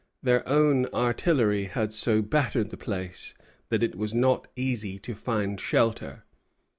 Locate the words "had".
1.65-1.93